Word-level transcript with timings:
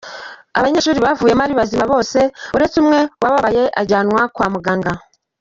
Abanyeshuri 0.59 1.03
bavuyemo 1.05 1.41
ari 1.45 1.55
bazima 1.59 1.85
bose 1.93 2.19
uretse 2.55 2.75
umwe 2.83 2.99
wababaye 3.21 3.63
ajyanwa 3.81 4.21
kwa 4.35 4.47
muganga. 4.53 4.91